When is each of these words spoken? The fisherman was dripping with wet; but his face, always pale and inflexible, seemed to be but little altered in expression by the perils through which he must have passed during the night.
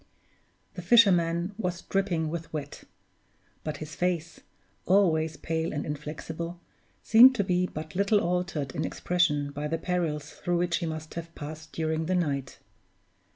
The 0.73 0.81
fisherman 0.81 1.53
was 1.59 1.83
dripping 1.83 2.29
with 2.31 2.51
wet; 2.51 2.85
but 3.63 3.77
his 3.77 3.93
face, 3.93 4.39
always 4.87 5.37
pale 5.37 5.71
and 5.71 5.85
inflexible, 5.85 6.59
seemed 7.03 7.35
to 7.35 7.43
be 7.43 7.67
but 7.67 7.93
little 7.93 8.19
altered 8.19 8.73
in 8.73 8.83
expression 8.83 9.51
by 9.51 9.67
the 9.67 9.77
perils 9.77 10.31
through 10.31 10.57
which 10.57 10.77
he 10.77 10.87
must 10.87 11.13
have 11.13 11.35
passed 11.35 11.71
during 11.71 12.07
the 12.07 12.15
night. 12.15 12.57